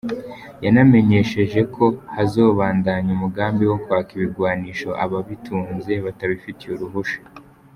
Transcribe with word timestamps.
Yanamenyesheje 0.63 1.59
ko 1.75 1.85
hazobandanya 2.15 3.09
umugambi 3.13 3.63
wo 3.71 3.77
kwaka 3.83 4.09
ibigwanisho 4.17 4.89
ababitunze 5.03 5.93
batabifitiye 6.05 6.71
uruhusha. 6.75 7.19